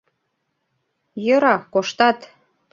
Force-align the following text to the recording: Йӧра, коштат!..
Йӧра, 1.25 1.55
коштат!.. 1.73 2.19